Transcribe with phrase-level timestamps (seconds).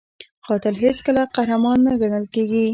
[0.45, 2.65] قاتل هیڅکله قهرمان نه ګڼل کېږي